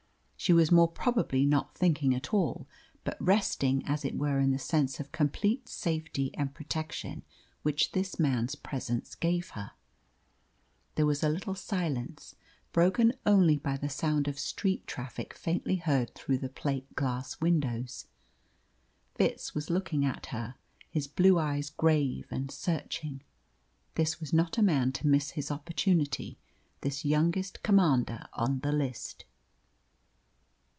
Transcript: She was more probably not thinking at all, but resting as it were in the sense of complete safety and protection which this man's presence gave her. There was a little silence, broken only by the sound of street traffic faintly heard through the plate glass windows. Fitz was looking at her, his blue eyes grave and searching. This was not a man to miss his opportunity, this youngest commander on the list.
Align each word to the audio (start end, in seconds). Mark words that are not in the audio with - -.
She 0.43 0.53
was 0.53 0.71
more 0.71 0.87
probably 0.87 1.45
not 1.45 1.75
thinking 1.77 2.15
at 2.15 2.33
all, 2.33 2.67
but 3.03 3.15
resting 3.19 3.85
as 3.85 4.03
it 4.03 4.15
were 4.15 4.39
in 4.39 4.49
the 4.49 4.57
sense 4.57 4.99
of 4.99 5.11
complete 5.11 5.69
safety 5.69 6.33
and 6.35 6.51
protection 6.51 7.21
which 7.61 7.91
this 7.91 8.17
man's 8.19 8.55
presence 8.55 9.13
gave 9.13 9.51
her. 9.51 9.73
There 10.95 11.05
was 11.05 11.21
a 11.21 11.29
little 11.29 11.53
silence, 11.53 12.33
broken 12.71 13.13
only 13.23 13.55
by 13.55 13.77
the 13.77 13.87
sound 13.87 14.27
of 14.27 14.39
street 14.39 14.87
traffic 14.87 15.35
faintly 15.35 15.75
heard 15.75 16.15
through 16.15 16.39
the 16.39 16.49
plate 16.49 16.95
glass 16.95 17.39
windows. 17.39 18.07
Fitz 19.13 19.53
was 19.53 19.69
looking 19.69 20.03
at 20.03 20.25
her, 20.31 20.55
his 20.89 21.05
blue 21.07 21.37
eyes 21.37 21.69
grave 21.69 22.25
and 22.31 22.49
searching. 22.49 23.21
This 23.93 24.19
was 24.19 24.33
not 24.33 24.57
a 24.57 24.63
man 24.63 24.91
to 24.93 25.07
miss 25.07 25.29
his 25.29 25.51
opportunity, 25.51 26.39
this 26.81 27.05
youngest 27.05 27.61
commander 27.61 28.25
on 28.33 28.61
the 28.61 28.71
list. 28.71 29.25